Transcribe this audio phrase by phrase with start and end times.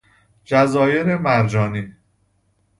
[0.45, 1.95] جزایر مرجانی